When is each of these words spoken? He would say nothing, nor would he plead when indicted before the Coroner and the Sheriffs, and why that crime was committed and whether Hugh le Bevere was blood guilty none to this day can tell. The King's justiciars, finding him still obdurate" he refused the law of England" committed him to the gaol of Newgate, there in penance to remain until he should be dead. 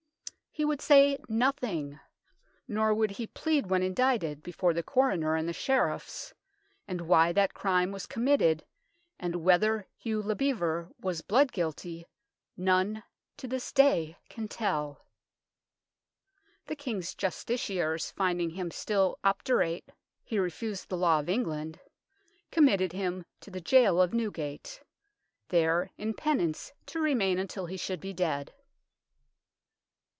He 0.53 0.65
would 0.65 0.81
say 0.81 1.17
nothing, 1.29 2.01
nor 2.67 2.93
would 2.93 3.11
he 3.11 3.27
plead 3.27 3.67
when 3.69 3.81
indicted 3.81 4.43
before 4.43 4.73
the 4.73 4.83
Coroner 4.83 5.37
and 5.37 5.47
the 5.47 5.53
Sheriffs, 5.53 6.33
and 6.89 7.07
why 7.07 7.31
that 7.31 7.53
crime 7.53 7.93
was 7.93 8.05
committed 8.05 8.65
and 9.17 9.45
whether 9.45 9.87
Hugh 9.95 10.21
le 10.21 10.35
Bevere 10.35 10.89
was 10.99 11.21
blood 11.21 11.53
guilty 11.53 12.05
none 12.57 13.01
to 13.37 13.47
this 13.47 13.71
day 13.71 14.17
can 14.27 14.49
tell. 14.49 15.05
The 16.65 16.75
King's 16.75 17.15
justiciars, 17.15 18.11
finding 18.11 18.49
him 18.49 18.71
still 18.71 19.19
obdurate" 19.23 19.85
he 20.25 20.37
refused 20.37 20.89
the 20.89 20.97
law 20.97 21.21
of 21.21 21.29
England" 21.29 21.79
committed 22.51 22.91
him 22.91 23.25
to 23.39 23.51
the 23.51 23.61
gaol 23.61 24.01
of 24.01 24.13
Newgate, 24.13 24.83
there 25.47 25.91
in 25.97 26.13
penance 26.13 26.73
to 26.87 26.99
remain 26.99 27.39
until 27.39 27.67
he 27.67 27.77
should 27.77 28.01
be 28.01 28.11
dead. 28.11 28.53